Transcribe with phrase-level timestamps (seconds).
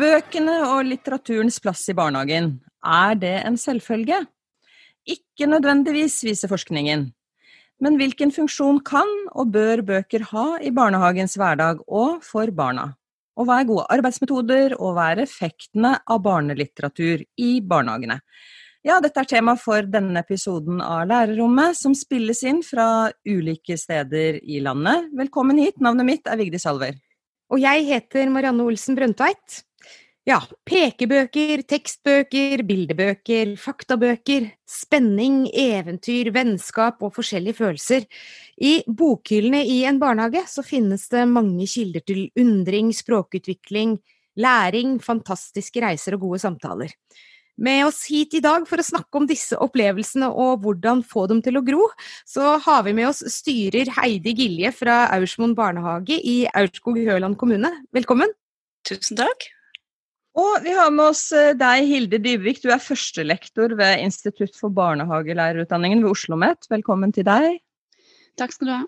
[0.00, 4.18] Bøkene og litteraturens plass i barnehagen, er det en selvfølge?
[5.06, 7.12] Ikke nødvendigvis, viser forskningen.
[7.80, 12.90] Men hvilken funksjon kan og bør bøker ha i barnehagens hverdag og for barna?
[13.40, 18.18] Og hva er gode arbeidsmetoder, og hva er effektene av barnelitteratur i barnehagene?
[18.84, 24.42] Ja, dette er tema for denne episoden av Lærerrommet, som spilles inn fra ulike steder
[24.44, 25.08] i landet.
[25.16, 27.00] Velkommen hit, navnet mitt er Vigdis Alver.
[27.50, 29.62] Og jeg heter Marianne Olsen Brøndtveit.
[30.28, 30.36] Ja,
[30.68, 38.04] pekebøker, tekstbøker, bildebøker, faktabøker, spenning, eventyr, vennskap og forskjellige følelser.
[38.60, 43.94] I bokhyllene i en barnehage så finnes det mange kilder til undring, språkutvikling,
[44.36, 46.92] læring, fantastiske reiser og gode samtaler.
[47.60, 51.40] Med oss hit i dag for å snakke om disse opplevelsene og hvordan få dem
[51.44, 51.86] til å gro,
[52.28, 57.72] så har vi med oss styrer Heidi Gilje fra Aursmoen barnehage i Aurskog-Høland kommune.
[57.96, 58.36] Velkommen!
[58.88, 59.48] Tusen takk.
[60.38, 62.60] Og vi har med oss eh, deg, Hilde Dybvik.
[62.62, 66.68] Du er førstelektor ved Institutt for barnehagelærerutdanningen ved Oslo OsloMet.
[66.70, 67.58] Velkommen til deg.
[68.38, 68.82] Takk skal du ha.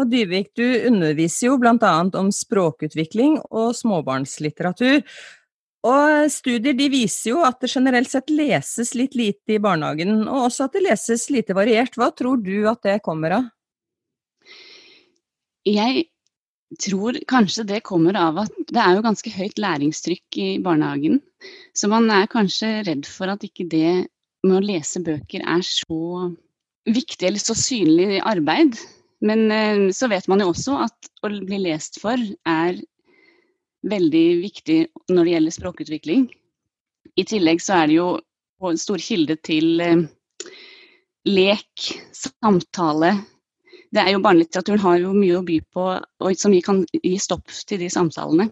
[0.00, 1.92] Og Dybvik, du underviser jo bl.a.
[2.18, 5.04] om språkutvikling og småbarnslitteratur.
[5.86, 10.50] Og studier de viser jo at det generelt sett leses litt lite i barnehagen, og
[10.50, 11.94] også at det leses lite variert.
[11.96, 13.48] Hva tror du at det kommer av?
[15.64, 16.08] Jeg
[16.78, 21.18] tror kanskje det kommer av at det er jo ganske høyt læringstrykk i barnehagen.
[21.74, 24.06] Så man er kanskje redd for at ikke det
[24.46, 26.30] med å lese bøker er så
[26.88, 28.78] viktig eller så synlig arbeid.
[29.20, 32.78] Men eh, så vet man jo også at å bli lest for er
[33.90, 34.78] veldig viktig
[35.10, 36.24] når det gjelder språkutvikling.
[37.16, 40.06] I tillegg så er det jo stor kilde til eh,
[41.28, 43.14] lek, samtale,
[43.90, 47.50] det er jo Barnelitteraturen har jo mye å by på og som kan gi stopp
[47.66, 48.50] til de samtalene.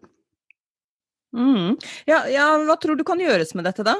[1.36, 1.76] Mm.
[2.08, 3.98] Ja, ja, hva tror du kan gjøres med dette, da?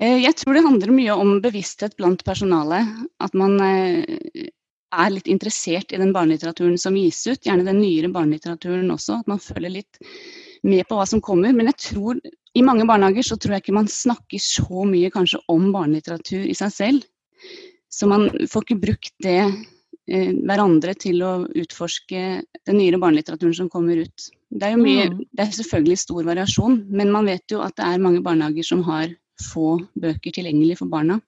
[0.00, 2.88] Eh, jeg tror det handler mye om bevissthet blant personalet.
[3.20, 4.48] At man eh,
[4.90, 7.44] er litt interessert i den barnelitteraturen som gis ut.
[7.44, 9.20] Gjerne den nyere barnelitteraturen også.
[9.20, 10.00] At man følger litt
[10.66, 11.52] med på hva som kommer.
[11.54, 12.20] Men jeg tror
[12.56, 16.56] i mange barnehager så tror jeg ikke man snakker så mye kanskje om barnelitteratur i
[16.56, 17.06] seg selv.
[17.90, 22.20] Så man får ikke brukt det eh, hverandre til å utforske
[22.68, 24.28] den nyere barnelitteraturen som kommer ut.
[24.50, 25.24] Det er jo mye, mm.
[25.34, 28.84] det er selvfølgelig stor variasjon, men man vet jo at det er mange barnehager som
[28.86, 31.18] har få bøker tilgjengelig for barna.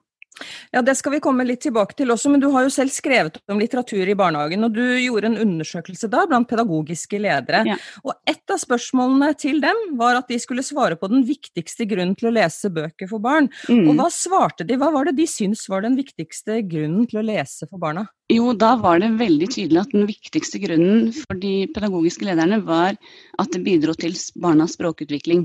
[0.73, 3.39] Ja, Det skal vi komme litt tilbake til også, men du har jo selv skrevet
[3.53, 4.65] om litteratur i barnehagen.
[4.65, 7.63] Og du gjorde en undersøkelse da blant pedagogiske ledere.
[7.69, 7.77] Ja.
[8.07, 12.17] Og et av spørsmålene til dem var at de skulle svare på den viktigste grunnen
[12.19, 13.51] til å lese bøker for barn.
[13.69, 13.85] Mm.
[13.91, 14.79] Og hva svarte de?
[14.81, 18.07] Hva var det de syntes var den viktigste grunnen til å lese for barna?
[18.33, 22.97] Jo, da var det veldig tydelig at den viktigste grunnen for de pedagogiske lederne var
[22.97, 25.45] at det bidro til barnas språkutvikling.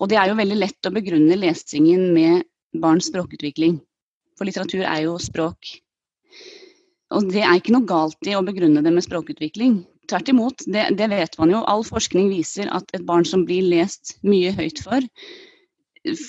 [0.00, 2.42] Og det er jo veldig lett å begrunne lesingen med
[2.82, 3.78] barns språkutvikling.
[4.38, 5.76] For litteratur er jo språk.
[7.14, 9.82] Og det er ikke noe galt i å begrunne det med språkutvikling.
[10.10, 11.62] Tvert imot, det, det, vet man jo.
[11.70, 15.06] All forskning viser at et barn som blir lest mye høyt for,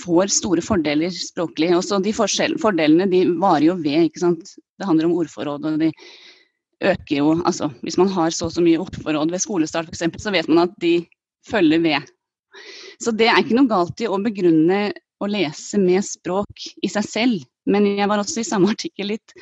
[0.06, 1.74] får store fordeler språklig.
[1.76, 4.56] Og så de fordelene de varer jo ved, ikke sant.
[4.80, 5.92] Det handler om ordforråd, og de
[6.84, 10.34] øker jo Altså hvis man har så og så mye ordforråd ved skolestart f.eks., så
[10.36, 10.98] vet man at de
[11.48, 12.12] følger ved.
[13.02, 14.90] Så det er ikke noe galt i å begrunne
[15.24, 17.44] å lese med språk i seg selv.
[17.72, 19.36] Men jeg var også i samme artikkel litt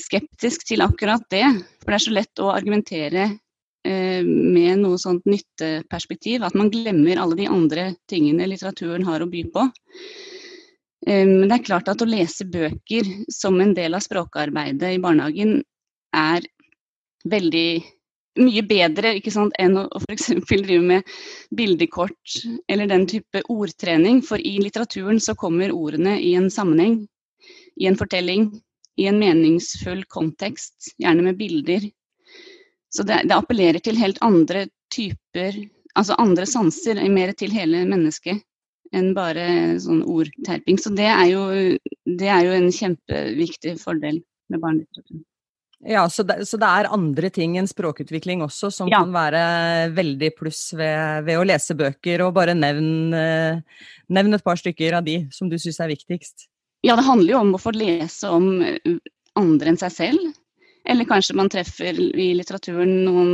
[0.00, 1.44] skeptisk til akkurat det.
[1.82, 7.20] For det er så lett å argumentere eh, med noe sånt nytteperspektiv at man glemmer
[7.20, 9.66] alle de andre tingene litteraturen har å by på.
[11.06, 15.02] Eh, men det er klart at å lese bøker som en del av språkarbeidet i
[15.02, 15.60] barnehagen
[16.16, 16.46] er
[17.28, 17.68] veldig
[18.40, 20.30] mye bedre sant, enn å f.eks.
[20.48, 21.14] drive med
[21.56, 22.36] bildekort
[22.70, 24.22] eller den type ordtrening.
[24.24, 27.02] For i litteraturen så kommer ordene i en sammenheng
[27.80, 28.50] i en fortelling,
[29.00, 31.88] i en meningsfull kontekst, gjerne med bilder.
[32.90, 35.56] Så det, det appellerer til helt andre typer,
[35.94, 38.42] altså andre sanser, mer til hele mennesket
[38.96, 39.46] enn bare
[39.82, 40.78] sånn ordterping.
[40.82, 41.42] Så det er, jo,
[42.04, 44.18] det er jo en kjempeviktig fordel
[44.50, 45.24] med barnelitteraturen.
[45.80, 48.98] Ja, så det, så det, er andre ting enn språkutvikling også som ja.
[49.00, 49.44] kan være
[49.96, 54.98] veldig pluss ved, ved, å lese bøker, og bare nevn, eh, nevn et par stykker
[54.98, 56.50] av de som du syns er viktigst.
[56.80, 59.00] Ja, det handler jo om å få lese om eh,
[59.38, 60.30] andre enn seg selv.
[60.88, 63.32] Eller kanskje man treffer i litteraturen noen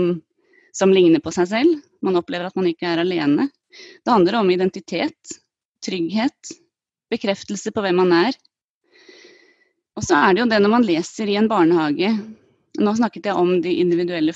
[0.75, 1.77] som ligner på seg selv.
[2.05, 3.49] Man opplever at man ikke er alene.
[4.05, 5.37] Det handler om identitet,
[5.85, 6.57] trygghet.
[7.11, 8.35] bekreftelse på hvem man er.
[9.97, 12.11] Og så er det jo det når man leser i en barnehage
[12.77, 14.35] Nå snakket jeg om de individuelle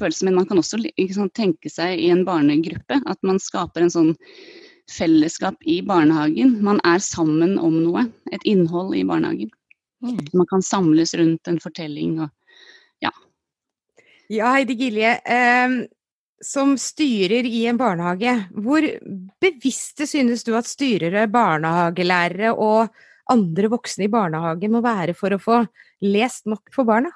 [0.00, 0.78] følelsene, men man kan også
[1.12, 4.14] sant, tenke seg i en barnegruppe at man skaper en sånn
[4.90, 6.56] fellesskap i barnehagen.
[6.64, 9.52] Man er sammen om noe, et innhold i barnehagen.
[10.02, 10.18] Mm.
[10.34, 12.30] Man kan samles rundt en fortelling og
[13.02, 13.12] ja.
[14.32, 15.18] Ja, Heidi Gilje.
[15.22, 15.76] Eh,
[16.42, 18.82] som styrer i en barnehage, hvor
[19.42, 22.90] bevisste synes du at styrere, barnehagelærere og
[23.30, 25.60] andre voksne i barnehagen må være for å få
[26.02, 27.12] lest nok for barna?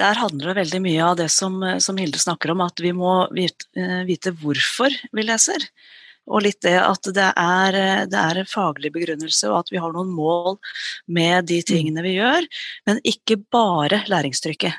[0.00, 3.12] Der handler det veldig mye av det som, som Hilde snakker om, at vi må
[3.36, 5.66] vite, eh, vite, hvorfor vi leser.
[6.30, 7.78] Og litt det at det er,
[8.10, 10.56] det er, en faglig begrunnelse, og at vi har noen mål
[11.10, 12.46] med de tingene vi gjør,
[12.86, 14.78] men ikke bare læringstrykket.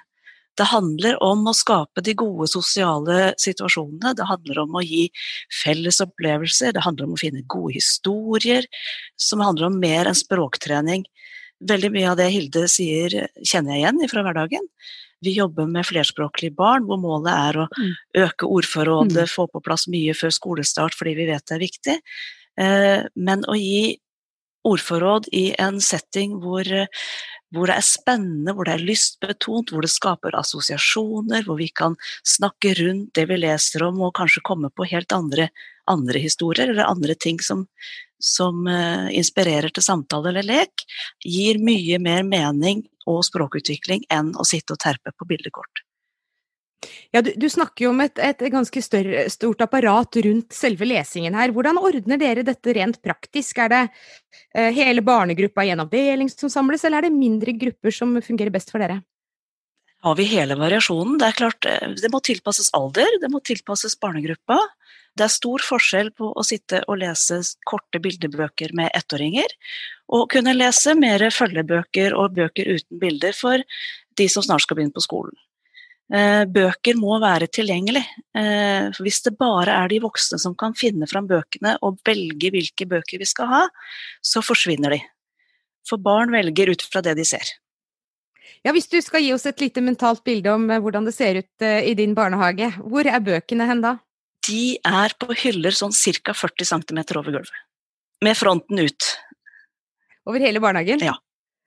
[0.53, 4.13] Det handler om å skape de gode sosiale situasjonene.
[4.13, 5.07] Det handler om å gi
[5.63, 6.75] felles opplevelser.
[6.75, 8.67] Det handler om å finne gode historier,
[9.17, 11.07] som handler om mer enn språktrening.
[11.63, 14.69] Veldig mye av det Hilde sier, kjenner jeg igjen fra hverdagen.
[15.23, 17.91] Vi jobber med flerspråklige barn, hvor målet er å mm.
[18.25, 19.33] øke ordforrådet, mm.
[19.33, 21.99] få på plass mye før skolestart fordi vi vet det er viktig.
[22.63, 23.95] Eh, men å gi
[24.63, 26.67] ordforråd i en setting hvor
[27.53, 31.93] hvor det er spennende, hvor det er lystbetont, hvor det skaper assosiasjoner, hvor vi kan
[32.25, 35.51] snakke rundt det vi leser om og kanskje komme på helt andre,
[35.91, 37.65] andre historier eller andre ting som,
[38.19, 40.85] som uh, inspirerer til samtale eller lek,
[41.25, 45.83] gir mye mer mening og språkutvikling enn å sitte og terpe på bildekort.
[47.13, 51.35] Ja, du, du, snakker jo om et, et ganske større, stort apparat rundt selve lesingen
[51.37, 51.53] her.
[51.55, 53.61] Hvordan ordner dere dette rent praktisk?
[53.63, 57.95] Er det uh, hele barnegruppa i en avdeling som samles, eller er det mindre grupper
[57.95, 58.99] som fungerer best for dere?
[60.03, 61.15] Har vi hele variasjonen.
[61.19, 64.59] Det er klart, eh, det må tilpasses alder, det må tilpasses barnegruppa.
[65.15, 67.39] Det er stor forskjell på å sitte og lese
[67.69, 69.47] korte bildebøker med ettåringer,
[70.09, 73.63] og kunne lese mer følgebøker og bøker uten bilder for
[74.17, 75.37] de som snart skal begynne på skolen.
[76.11, 78.03] Eh, bøker må være tilgjengelig.
[78.35, 82.89] Eh, hvis det bare er de voksne som kan finne fram bøkene og velge hvilke
[82.89, 83.65] bøker vi skal ha,
[84.21, 85.01] så forsvinner de.
[85.87, 87.47] For barn velger ut fra det de ser.
[88.63, 91.41] Ja, Hvis du skal gi oss et lite mentalt bilde om eh, hvordan det ser
[91.41, 93.97] ut i din barnehage, hvor er bøkene hen da?
[94.47, 96.33] De er på hyller sånn ca.
[96.35, 97.59] 40 cm over gulvet.
[98.23, 99.11] Med fronten ut.
[100.27, 101.03] Over hele barnehagen?
[101.03, 101.15] Ja,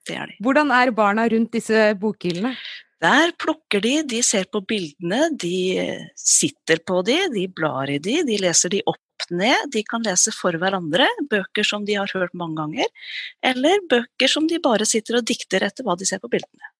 [0.09, 0.37] det er de.
[0.45, 2.53] Hvordan er barna rundt disse bokhyllene?
[3.01, 8.23] Der plukker de, de ser på bildene, de sitter på de, de blar i de,
[8.25, 9.01] de leser de opp
[9.31, 9.69] ned.
[9.73, 13.13] De kan lese for hverandre, bøker som de har hørt mange ganger,
[13.45, 16.73] eller bøker som de bare sitter og dikter etter hva de ser på bildene.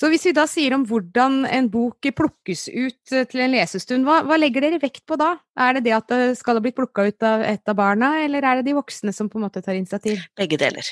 [0.00, 4.06] Så hvis vi da sier om hvordan en bok plukkes ut eh, til en lesestund,
[4.08, 5.34] hva, hva legger dere vekt på da?
[5.60, 8.46] Er det det at det skal ha blitt plukka ut av et av barna, eller
[8.46, 10.22] er det de voksne som på en måte tar initiativ?
[10.40, 10.88] Begge deler.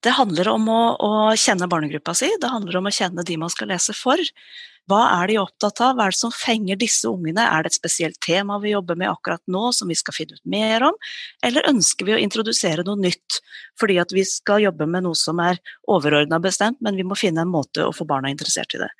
[0.00, 3.52] Det handler om å, å, kjenne barnegruppa si, det handler om å kjenne de man
[3.52, 4.20] skal lese for.
[4.88, 7.76] Hva er de opptatt av, hva er det som fenger disse ungene, er det et
[7.76, 10.96] spesielt tema vi jobber med akkurat nå som vi skal finne ut mer om,
[11.46, 13.38] eller ønsker vi å introdusere noe nytt
[13.78, 17.44] fordi at vi skal jobbe med noe som er overordna bestemt, men vi må finne
[17.44, 18.90] en måte å få barna interessert i det.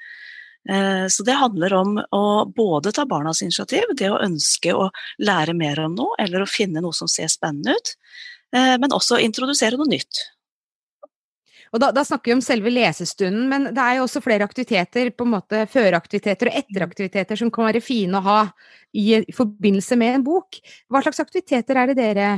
[0.68, 2.24] Eh, så det handler om å
[2.56, 6.84] både ta barnas initiativ, det å ønske å lære mer om noe, eller å finne
[6.84, 7.94] noe som ser spennende ut,
[8.54, 10.28] eh, men også introdusere noe nytt.
[11.70, 15.12] Og da, da, snakker vi om selve lesestunden, men det er jo også flere aktiviteter,
[15.14, 18.40] på en måte føreaktiviteter og etteraktiviteter som kan være fine å ha
[18.90, 20.58] i, i forbindelse med en bok.
[20.90, 22.32] Hva slags aktiviteter er det dere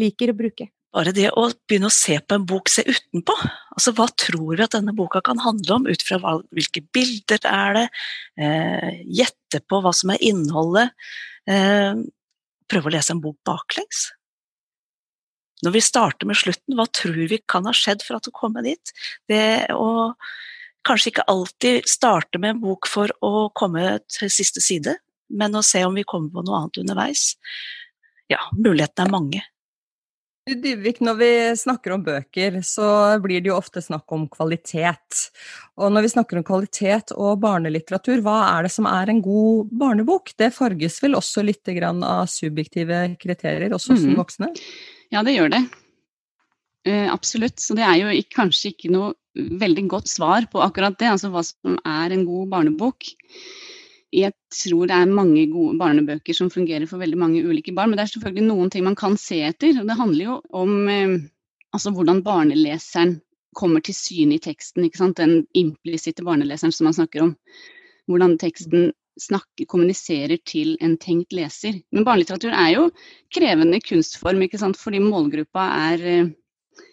[0.00, 0.70] liker å bruke?
[0.96, 3.34] Bare det å begynne å se på en bok, se utenpå.
[3.76, 7.44] Altså, hva tror vi at denne boka kan handle om, ut fra hva, hvilke bilder
[7.44, 7.86] er det?
[8.40, 10.96] Eh, gjette på hva som er innholdet.
[11.44, 12.00] Eh,
[12.72, 14.06] prøve å lese en bok baklengs.
[15.66, 18.56] Når vi starter med slutten, hva tror vi kan ha skjedd for at du kom
[18.62, 18.92] dit?
[19.30, 20.14] Det å
[20.86, 24.96] kanskje ikke alltid starte med en bok for å komme til siste side,
[25.28, 27.32] men å se om vi kommer på noe annet underveis.
[28.30, 29.44] Ja, mulighetene er mange.
[30.48, 32.88] Dybvik, når vi snakker om bøker, så
[33.20, 35.26] blir det jo ofte snakk om kvalitet.
[35.76, 39.74] Og når vi snakker om kvalitet og barnelitteratur, hva er det som er en god
[39.82, 40.32] barnebok?
[40.40, 44.16] Det farges vel også litt av subjektive kriterier, også som mm.
[44.22, 44.48] voksne?
[45.14, 45.62] Ja, det gjør det.
[46.88, 47.60] Uh, absolutt.
[47.60, 51.30] Så det er jo ikke, kanskje ikke noe veldig godt svar på akkurat det, altså
[51.32, 53.10] hva som er en god barnebok.
[54.14, 58.00] Jeg tror det er mange gode barnebøker som fungerer for veldig mange ulike barn, men
[58.00, 59.76] det er selvfølgelig noen ting man kan se etter.
[59.80, 61.16] og Det handler jo om uh,
[61.76, 63.18] altså hvordan barneleseren
[63.58, 64.86] kommer til syne i teksten.
[65.16, 67.34] Den implisitte barneleseren som man snakker om.
[68.08, 71.80] Hvordan teksten snakker, kommuniserer til en tenkt leser.
[71.94, 72.88] Men barnelitteratur er jo
[73.34, 74.78] krevende kunstform, ikke sant?
[74.80, 76.84] fordi målgruppa er, eh,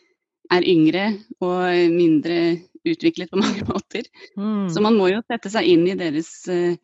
[0.56, 2.40] er yngre og mindre
[2.86, 4.08] utviklet på mange måter.
[4.38, 4.70] Mm.
[4.74, 6.78] Så man må jo sette seg inn i deres eh,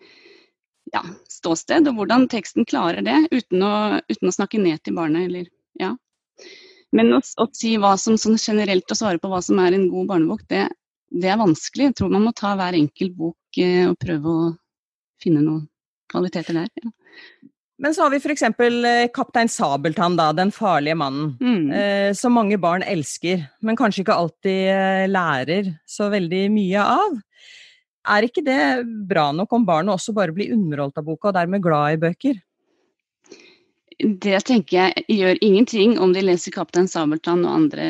[0.94, 3.74] ja, ståsted, og hvordan teksten klarer det, uten å,
[4.12, 5.30] uten å snakke ned til barnet.
[5.30, 5.94] Eller, ja.
[6.96, 9.88] Men å, å si hva som sånn generelt å svare på hva som er en
[9.92, 10.66] god barnebok, det,
[11.12, 11.92] det er vanskelig.
[11.92, 14.50] Jeg tror man må ta hver enkelt bok eh, og prøve å
[15.24, 15.66] finne noen
[16.12, 16.70] kvaliteter der.
[16.82, 16.92] Ja.
[17.82, 18.44] Men så har vi f.eks.
[18.46, 21.34] Eh, Kaptein Sabeltann, da, den farlige mannen.
[21.42, 21.72] Mm.
[21.74, 27.18] Eh, som mange barn elsker, men kanskje ikke alltid eh, lærer så veldig mye av.
[28.14, 28.62] Er ikke det
[29.10, 32.40] bra nok om barnet også bare blir underholdt av boka, og dermed glad i bøker?
[34.02, 37.84] Det tenker jeg gjør ingenting om de leser 'Kaptein Sabeltann' og andre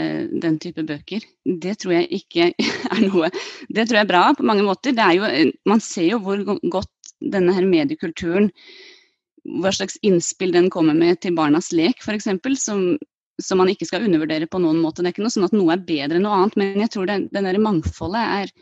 [0.43, 1.23] den type bøker.
[1.45, 2.49] Det tror jeg ikke
[2.95, 3.29] er noe
[3.67, 4.95] Det tror jeg er bra på mange måter.
[5.15, 5.27] Jo,
[5.67, 8.49] man ser jo hvor godt denne her mediekulturen
[9.61, 12.27] Hva slags innspill den kommer med til barnas lek, f.eks.
[12.61, 12.83] Som,
[13.41, 15.01] som man ikke skal undervurdere på noen måte.
[15.01, 17.09] Det er ikke noe sånn at noe er bedre enn noe annet, men jeg tror
[17.09, 18.53] det, der mangfoldet er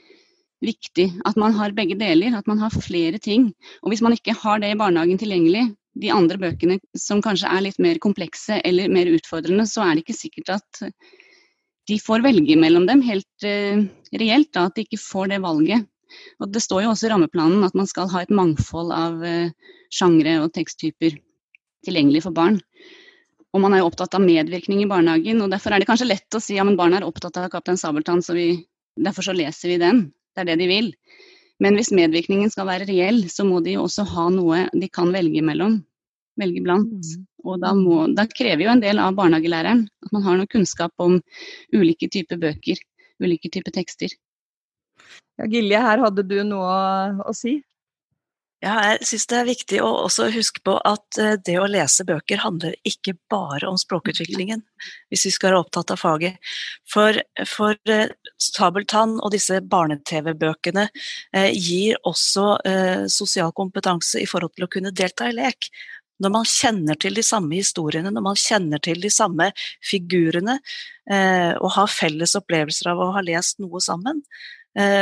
[0.63, 1.09] viktig.
[1.27, 3.49] At man har begge deler, at man har flere ting.
[3.83, 5.67] Og hvis man ikke har det i barnehagen tilgjengelig,
[5.99, 10.05] de andre bøkene som kanskje er litt mer komplekse eller mer utfordrende, så er det
[10.05, 10.83] ikke sikkert at
[11.89, 13.81] de får velge mellom dem helt uh,
[14.21, 14.51] reelt.
[14.53, 15.87] Da, at de ikke får det valget.
[16.39, 19.73] Og Det står jo også i rammeplanen at man skal ha et mangfold av uh,
[19.93, 21.17] sjangre og teksttyper
[21.85, 22.59] tilgjengelig for barn.
[23.55, 26.37] Og man er jo opptatt av medvirkning i barnehagen, og derfor er det kanskje lett
[26.37, 28.51] å si ja, men barna er opptatt av Kaptein Sabeltann, så vi,
[28.99, 30.03] derfor så leser vi den.
[30.35, 30.91] Det er det de vil.
[31.63, 35.09] Men hvis medvirkningen skal være reell, så må de jo også ha noe de kan
[35.15, 35.79] velge mellom.
[36.39, 36.93] Velge blant.
[36.93, 37.25] Mm.
[37.49, 40.93] Og da, må, da krever jo en del av barnehagelæreren at man har noe kunnskap
[41.01, 41.17] om
[41.75, 42.79] ulike typer bøker,
[43.23, 44.13] ulike typer tekster.
[45.39, 46.77] Ja, Gilje, her hadde du noe
[47.23, 47.59] å si?
[48.59, 52.03] Ja, jeg syns det er viktig å også huske på at eh, det å lese
[52.03, 54.65] bøker handler ikke bare om språkutviklingen,
[55.07, 56.35] hvis vi skal være opptatt av faget.
[56.91, 62.49] For, for eh, Sabeltann og disse barne-TV-bøkene eh, gir også
[63.07, 65.71] sosial kompetanse i forhold til å kunne delta i lek.
[66.19, 69.53] Når man kjenner til de samme historiene, når man kjenner til de samme
[69.87, 70.57] figurene,
[71.09, 74.19] og har felles opplevelser av å ha lest noe sammen,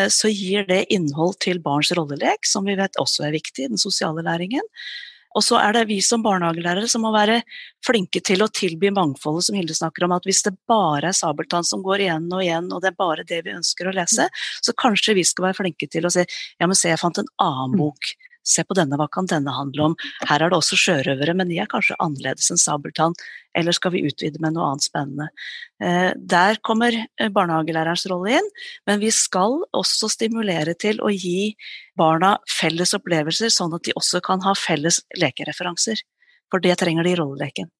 [0.09, 3.81] så gir det innhold til barns rollelek, som vi vet også er viktig i den
[3.81, 4.63] sosiale læringen.
[5.37, 7.41] Og så er det vi som barnehagelærere som må være
[7.85, 10.15] flinke til å tilby mangfoldet som Hilde snakker om.
[10.15, 13.27] At hvis det bare er Sabeltann som går igjen og igjen, og det er bare
[13.27, 16.65] det vi ønsker å lese, så kanskje vi skal være flinke til å si ja,
[16.65, 17.83] men se, jeg fant en annen mm.
[17.83, 18.15] bok
[18.47, 19.95] Se på denne, hva kan denne handle om?
[20.29, 23.15] Her er det også sjørøvere, men de er kanskje annerledes enn sabeltann.
[23.57, 25.29] Eller skal vi utvide med noe annet spennende?
[25.83, 28.51] Eh, der kommer eh, barnehagelærerens rolle inn,
[28.89, 31.55] men vi skal også stimulere til å gi
[31.97, 36.05] barna felles opplevelser, sånn at de også kan ha felles lekereferanser.
[36.53, 37.71] For det trenger de i rolleleken.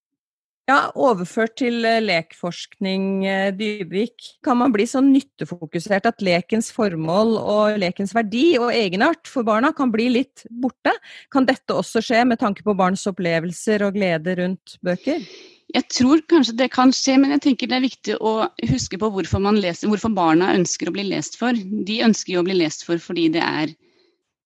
[0.68, 7.38] Ja, Overført til eh, lekforskning, eh, Dybvik, kan man bli så nyttefokusert at lekens formål
[7.40, 10.92] og lekens verdi og egenart for barna kan bli litt borte?
[11.32, 15.24] Kan dette også skje med tanke på barns opplevelser og glede rundt bøker?
[15.72, 19.14] Jeg tror kanskje det kan skje, men jeg tenker det er viktig å huske på
[19.16, 21.56] hvorfor, leser, hvorfor barna ønsker å bli lest for.
[21.56, 23.72] De ønsker jo å bli lest for fordi det er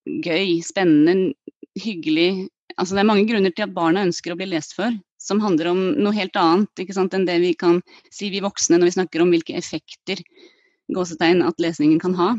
[0.06, 1.32] gøy, spennende,
[1.82, 2.52] hyggelig.
[2.78, 5.70] Altså det er mange grunner til at barna ønsker å bli lest for som handler
[5.72, 7.82] om noe helt annet enn det vi kan
[8.14, 10.24] si vi voksne når vi snakker om hvilke effekter
[10.92, 12.32] gåsetegn at lesningen kan ha.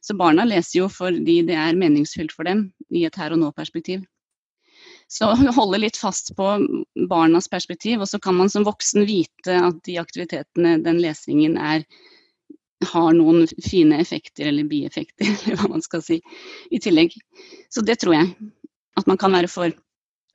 [0.00, 4.04] Så barna leser jo fordi det er meningsfylt for dem i et her og nå-perspektiv.
[5.08, 6.50] Så holde litt fast på
[7.08, 11.86] barnas perspektiv, og så kan man som voksen vite at de aktivitetene, den lesningen, er,
[12.92, 16.20] har noen fine effekter eller bieffekter, eller hva man skal si,
[16.70, 17.16] i tillegg.
[17.72, 18.32] Så det tror jeg
[18.98, 19.72] at man kan være for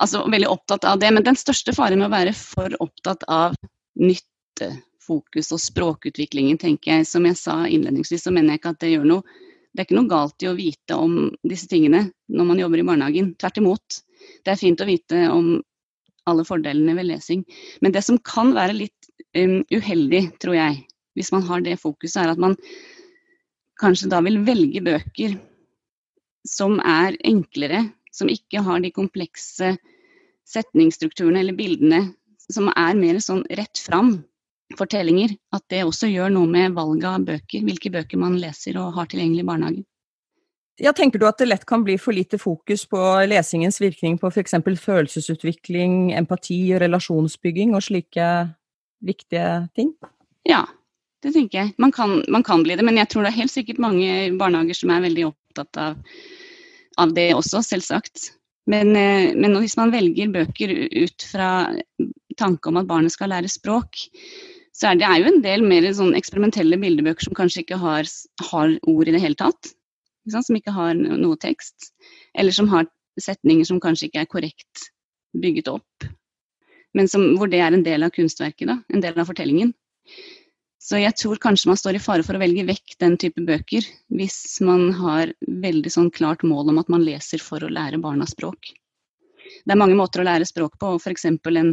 [0.02, 1.12] altså veldig opptatt av det.
[1.14, 3.58] Men den største faren med å være for opptatt av
[4.00, 8.94] nyttefokus og språkutviklingen, tenker jeg, som jeg sa innledningsvis, så mener jeg ikke at det
[8.96, 9.42] gjør noe.
[9.74, 11.14] Det er ikke noe galt i å vite om
[11.50, 13.32] disse tingene når man jobber i barnehagen.
[13.42, 14.02] Tvert imot.
[14.46, 15.56] Det er fint å vite om
[16.30, 17.42] alle fordelene ved lesing.
[17.82, 20.84] Men det som kan være litt um, uheldig, tror jeg,
[21.18, 22.56] hvis man har det fokuset, er at man
[23.82, 25.36] kanskje da vil velge bøker
[26.48, 29.74] som er enklere som ikke har de komplekse
[30.50, 32.04] setningsstrukturene eller bildene
[32.52, 34.18] som er mer sånn rett fram
[34.78, 35.36] fortellinger.
[35.56, 39.10] At det også gjør noe med valget av bøker, hvilke bøker man leser og har
[39.10, 39.86] tilgjengelig i barnehagen.
[40.82, 44.32] Ja, tenker du at det lett kan bli for lite fokus på lesingens virkning på
[44.34, 44.56] f.eks.
[44.82, 48.30] følelsesutvikling, empati relasjonsbygging og slike
[49.06, 49.92] viktige ting?
[50.50, 50.64] Ja,
[51.22, 51.76] det tenker jeg.
[51.78, 54.82] Man kan, man kan bli det, men jeg tror det er helt sikkert mange barnehager
[54.82, 56.18] som er veldig opptatt av
[57.02, 58.32] av det også, selvsagt.
[58.70, 61.50] Men, eh, men, hvis man velger bøker ut fra
[62.40, 64.00] tanke om at barnet skal lære språk,
[64.74, 68.08] så er det er jo en del mer sånn eksperimentelle bildebøker som kanskje ikke har,
[68.50, 69.74] har ord i det hele tatt.
[70.24, 71.92] Ikke som ikke har noe tekst.
[72.34, 72.88] Eller som har
[73.22, 74.88] setninger som kanskje ikke er korrekt
[75.38, 76.08] bygget opp.
[76.94, 79.74] Men som, hvor det er en del av kunstverket, da, en del av fortellingen.
[80.84, 83.86] Så jeg tror kanskje man står i fare for å velge vekk den type bøker
[84.12, 88.28] hvis man har veldig sånn klart mål om at man leser for å lære barna
[88.28, 88.74] språk.
[89.64, 91.30] Det er mange måter å lære språk på, og f.eks.
[91.30, 91.72] en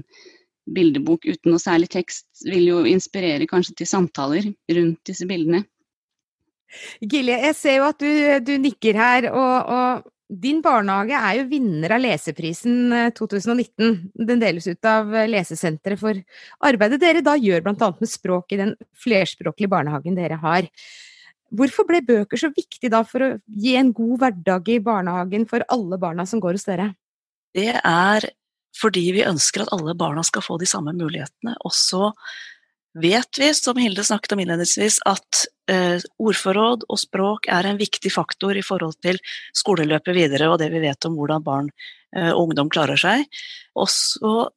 [0.70, 5.64] bildebok uten noe særlig tekst vil jo inspirere kanskje til samtaler rundt disse bildene.
[7.02, 8.10] Gilje, jeg ser jo at du,
[8.46, 13.66] du nikker her, og, og, din barnehage er jo vinner av Leseprisen 2019.
[13.90, 16.18] Eh, den deles ut av eh, Lesesenteret for
[16.66, 17.90] arbeidet dere da gjør bl.a.
[17.98, 20.68] med språk i den flerspråklige barnehagen dere har.
[21.50, 25.66] Hvorfor ble bøker så viktig da for å gi en god hverdag i barnehagen for
[25.66, 26.92] alle barna som går hos dere?
[27.56, 28.28] Det er
[28.78, 31.56] fordi vi ønsker at alle barna skal få de samme mulighetene.
[31.66, 32.12] Og så
[32.98, 38.12] vet vi, som Hilde snakket om innledningsvis, at eh, ordforråd og språk er en viktig
[38.12, 39.20] faktor i forhold til
[39.56, 41.70] skoleløpet videre og det vi vet om hvordan barn
[42.16, 43.26] eh, og ungdom klarer seg.
[43.78, 44.48] Og så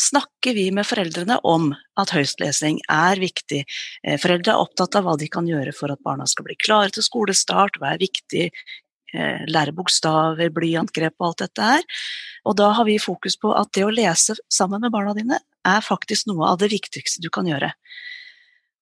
[0.00, 1.70] snakker vi med foreldrene om
[2.00, 3.64] at høystlesing er viktig.
[4.04, 6.92] Eh, foreldre er opptatt av hva de kan gjøre for at barna skal bli klare
[6.94, 12.02] til skolestart, hva er viktig eh, lære bokstaver, blyantgrep og alt dette her.
[12.48, 15.84] Og da har vi fokus på at det å lese sammen med barna dine er
[15.84, 17.72] faktisk noe av det viktigste du kan gjøre.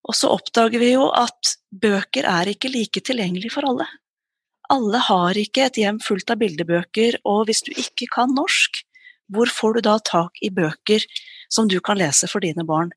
[0.09, 3.87] Og så oppdager vi jo at bøker er ikke like tilgjengelig for alle.
[4.73, 8.83] Alle har ikke et hjem fullt av bildebøker, og hvis du ikke kan norsk,
[9.33, 11.05] hvor får du da tak i bøker
[11.53, 12.93] som du kan lese for dine barn?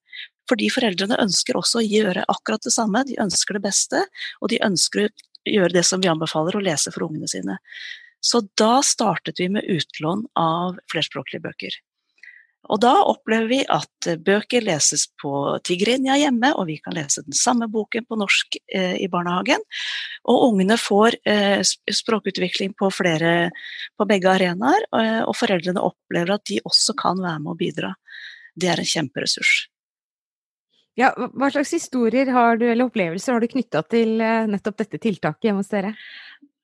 [0.50, 4.04] Fordi foreldrene ønsker også å gjøre akkurat det samme, de ønsker det beste,
[4.40, 5.12] og de ønsker å
[5.48, 7.60] gjøre det som vi anbefaler, å lese for ungene sine.
[8.22, 11.78] Så da startet vi med utlån av flerspråklige bøker.
[12.72, 17.36] Og da opplever vi at bøker leses på Tigrinja hjemme, og vi kan lese den
[17.36, 19.64] samme boken på norsk eh, i barnehagen.
[20.32, 23.50] Og ungene får eh, språkutvikling på, flere,
[24.00, 27.92] på begge arenaer, og, og foreldrene opplever at de også kan være med å bidra.
[28.56, 29.56] Det er en kjemperessurs.
[31.00, 35.00] Ja, hva slags historier har du, eller opplevelser har du knytta til eh, nettopp dette
[35.02, 35.94] tiltaket hjemme hos dere?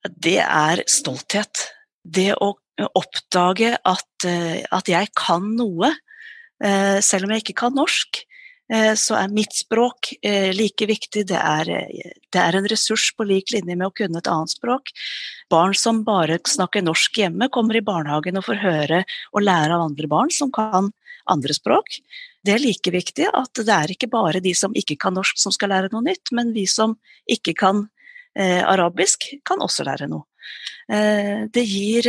[0.08, 1.68] Det er stolthet.
[2.08, 2.54] Det å
[2.86, 5.96] oppdage at, eh, at jeg kan noe, eh,
[6.58, 8.24] selv om jeg ikke kan norsk.
[8.74, 11.24] Eh, så er mitt språk like viktig.
[11.30, 11.72] Det er,
[12.34, 14.92] det er, en ressurs på lik linje med å kunne et annet språk.
[15.52, 19.86] Barn som bare snakker norsk hjemme, kommer i barnehagen og får høre og lære av
[19.88, 20.92] andre barn som kan
[21.28, 22.00] andre språk.
[22.44, 25.52] Det er like viktig at det er ikke bare de som ikke kan norsk som
[25.56, 26.96] skal lære noe nytt, men vi som
[27.28, 27.86] ikke kan
[28.38, 30.28] eh, arabisk, kan også lære noe.
[30.92, 32.08] Eh, det gir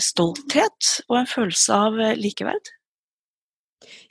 [0.00, 2.72] stolthet og en følelse av eh, likeverd.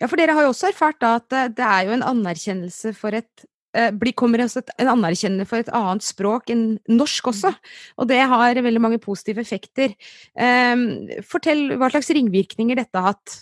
[0.01, 2.93] Ja, for dere har jo også erfart da at eh, det er jo en anerkjennelse
[2.97, 3.45] for et
[3.77, 7.71] eh, kommer også en anerkjennelse for et annet språk enn norsk også, mm.
[7.97, 9.95] og det har veldig mange positive effekter.
[11.29, 13.39] Fortell hva slags ringvirkninger dette har hatt?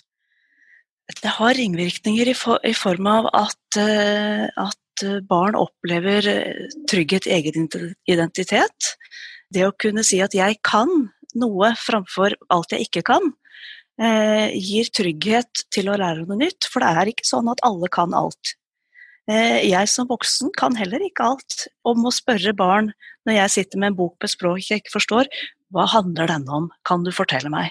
[1.12, 6.24] Det har ringvirkninger i, form av at, at barn opplever
[6.88, 7.68] trygghet i egen
[8.08, 8.94] identitet.
[9.52, 13.34] Det å kunne si at 'jeg kan', noe framfor alt jeg ikke kan,
[14.02, 16.68] eh, gir trygghet til å lære noe nytt.
[16.72, 18.56] For det er ikke sånn at alle kan alt.
[19.30, 22.92] Eh, jeg som voksen kan heller ikke alt, og må spørre barn
[23.28, 25.30] når jeg sitter med en bok på språk jeg ikke forstår,
[25.72, 27.70] hva handler denne om, kan du fortelle meg?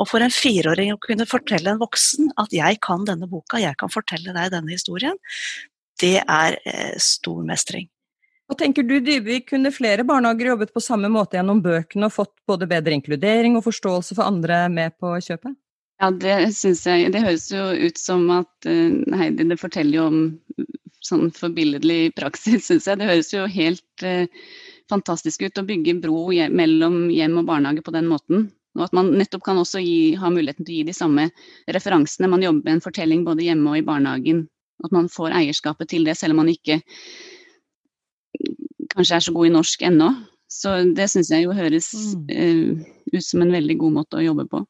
[0.00, 3.76] Og for en fireåring å kunne fortelle en voksen at jeg kan denne boka, jeg
[3.78, 5.20] kan fortelle deg denne historien,
[6.00, 7.86] det er eh, stor mestring.
[8.50, 12.32] Hva tenker du, Dybvik, kunne flere barnehager jobbet på samme måte gjennom bøkene og fått
[12.50, 15.54] både bedre inkludering og forståelse for andre med på kjøpet?
[16.02, 17.12] Ja, det syns jeg.
[17.14, 20.18] Det høres jo ut som at uh, Heidi, det forteller jo om
[21.06, 22.98] sånn forbilledlig praksis, syns jeg.
[22.98, 24.26] Det høres jo helt uh,
[24.90, 28.48] fantastisk ut å bygge bro mellom hjem og barnehage på den måten.
[28.74, 31.30] Og at man nettopp kan også gi, ha muligheten til å gi de samme
[31.70, 32.34] referansene.
[32.34, 34.48] Man jobber med en fortelling både hjemme og i barnehagen.
[34.82, 36.80] At man får eierskapet til det, selv om man ikke
[38.94, 40.10] kanskje er så god i norsk ennå.
[40.50, 42.28] Så det syns jeg jo høres mm.
[42.34, 44.64] uh, ut som en veldig god måte å jobbe på.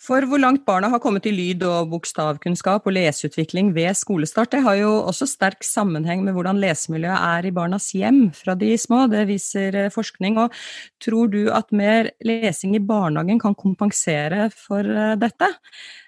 [0.00, 4.62] For hvor langt barna har kommet i lyd- og bokstavkunnskap og leseutvikling ved skolestart, det
[4.64, 9.02] har jo også sterk sammenheng med hvordan lesemiljøet er i barnas hjem fra de små.
[9.12, 10.38] Det viser eh, forskning.
[10.40, 10.56] Og
[11.04, 15.50] tror du at mer lesing i barnehagen kan kompensere for eh, dette?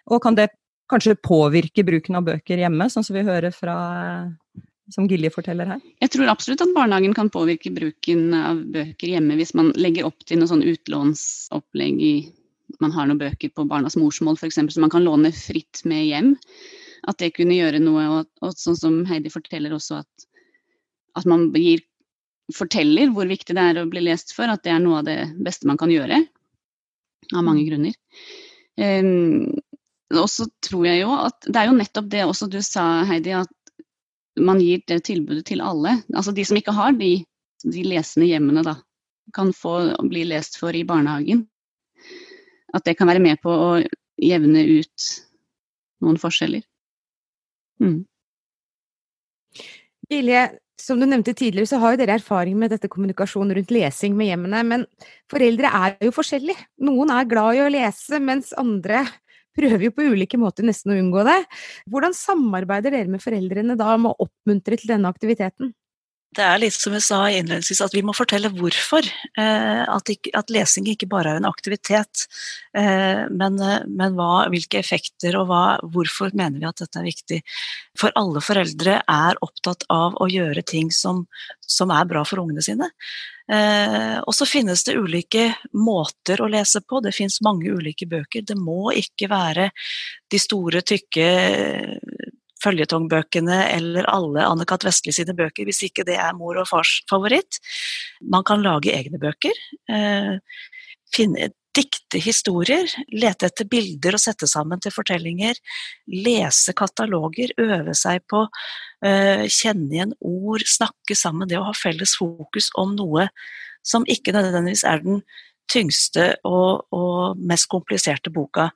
[0.08, 0.54] Og kan det
[0.88, 3.76] kanskje påvirke bruken av bøker hjemme, sånn som vi hører fra
[4.90, 5.80] som Gilje forteller her?
[6.02, 10.24] Jeg tror absolutt at barnehagen kan påvirke bruken av bøker hjemme hvis man legger opp
[10.26, 12.14] til noe sånn utlånsopplegg i
[12.80, 14.56] Man har noen bøker på barnas morsmål f.eks.
[14.56, 16.30] som man kan låne fritt med hjem.
[17.04, 18.04] At det kunne gjøre noe.
[18.08, 20.24] Og, og sånn som Heidi forteller også, at,
[21.20, 21.82] at man gir,
[22.56, 24.48] forteller hvor viktig det er å bli lest for.
[24.48, 26.22] At det er noe av det beste man kan gjøre.
[27.36, 27.92] Av mange grunner.
[28.80, 29.52] Um,
[30.16, 33.36] og så tror jeg jo at Det er jo nettopp det også du sa, Heidi,
[33.36, 33.52] at
[34.40, 35.98] man gir det tilbudet til alle.
[36.14, 37.24] Altså de som ikke har de,
[37.64, 38.76] de lesende hjemmene, da,
[39.34, 39.76] kan få
[40.08, 41.46] bli lest for i barnehagen.
[42.72, 43.70] At det kan være med på å
[44.22, 45.12] jevne ut
[46.02, 46.64] noen forskjeller.
[47.82, 48.02] Mm.
[50.82, 54.32] Som du nevnte tidligere, så har jo dere erfaring med dette kommunikasjon rundt lesing med
[54.32, 54.86] hjemmene, men
[55.30, 56.58] foreldre er jo forskjellige.
[56.82, 59.04] Noen er glad i å lese, mens andre
[59.56, 61.38] prøver jo på ulike måter nesten å unngå det.
[61.92, 65.72] Hvordan samarbeider dere med foreldrene da om å oppmuntre til denne aktiviteten?
[66.32, 69.04] Det er litt som jeg sa innledningsvis, at vi må fortelle hvorfor.
[69.36, 72.24] Eh, at, ikke, at, lesing ikke bare er en aktivitet,
[72.78, 77.40] eh, men, men hva, hvilke effekter og hva, hvorfor mener vi at dette er viktig.
[78.00, 81.26] For alle foreldre er opptatt av å gjøre ting som,
[81.60, 82.88] som er bra for ungene sine.
[83.52, 87.02] Eh, og så finnes det ulike måter å lese på.
[87.04, 88.48] Det finnes mange ulike bøker.
[88.48, 89.68] Det må ikke være
[90.32, 91.28] de store, tykke
[92.62, 94.86] føljetongbøkene eller alle Anne-Cath.
[94.88, 97.60] Vestli sine bøker, hvis ikke det er mor og fars favoritt.
[98.22, 99.58] Man kan lage egne bøker.
[99.90, 100.38] Eh,
[101.14, 105.56] finne, dikte historier, lete etter bilder og sette sammen til fortellinger.
[106.12, 111.48] Lese kataloger, øve seg på uh, kjenne igjen ord, snakke sammen.
[111.48, 113.28] Det å ha felles fokus om noe
[113.86, 115.24] som ikke nødvendigvis er den
[115.72, 118.68] tyngste og, og mest kompliserte boka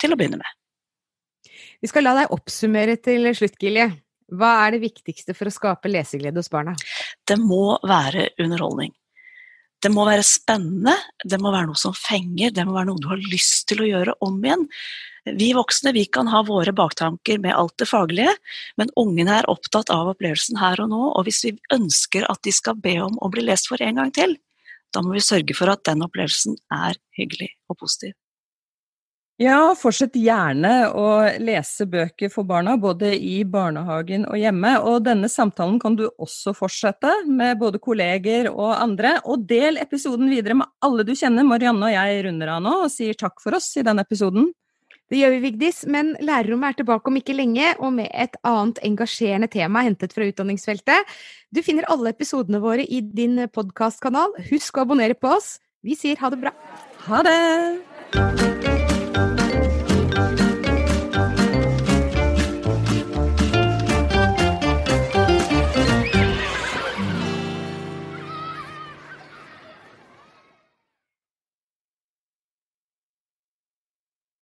[0.00, 0.61] til å begynne med.
[1.82, 3.88] Vi skal la deg oppsummere til slutt, Gilje.
[4.32, 6.76] Hva er det viktigste for å skape leseglede hos barna?
[7.26, 8.92] Det må være underholdning.
[9.82, 10.94] Det må være spennende,
[11.26, 13.88] det må være noe som fenger, det må være noe du har lyst til å
[13.88, 14.62] gjøre om igjen.
[15.26, 18.30] Vi voksne vi kan ha våre baktanker med alt det faglige,
[18.78, 22.54] men ungene er opptatt av opplevelsen her og nå, og hvis vi ønsker at de
[22.54, 24.38] skal be om å bli lest for en gang til,
[24.94, 28.14] da må vi sørge for at den opplevelsen er hyggelig og positiv.
[29.42, 31.06] Ja, fortsett gjerne å
[31.42, 34.76] lese bøker for barna, både i barnehagen og hjemme.
[34.86, 39.16] Og denne samtalen kan du også fortsette med både kolleger og andre.
[39.26, 41.46] Og del episoden videre med alle du kjenner.
[41.48, 44.52] Marianne og jeg runder av nå og sier takk for oss i denne episoden.
[45.10, 48.78] Det gjør vi, Vigdis, men lærerrommet er tilbake om ikke lenge, og med et annet
[48.86, 51.10] engasjerende tema hentet fra utdanningsfeltet.
[51.50, 54.38] Du finner alle episodene våre i din podkastkanal.
[54.52, 55.56] Husk å abonnere på oss.
[55.82, 56.54] Vi sier ha det bra.
[57.10, 58.71] Ha det!